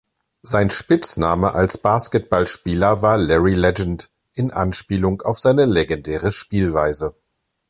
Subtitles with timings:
[0.41, 7.13] Sein Spitzname als Basketballspieler war „Larry Legend“, in Anspielung auf seine legendäre Spielweise.